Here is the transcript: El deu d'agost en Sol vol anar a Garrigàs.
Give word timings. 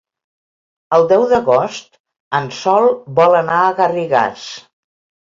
El 0.95 1.03
deu 1.09 1.25
d'agost 1.33 1.99
en 2.37 2.47
Sol 2.59 2.87
vol 3.19 3.37
anar 3.41 3.59
a 3.65 3.75
Garrigàs. 3.81 4.47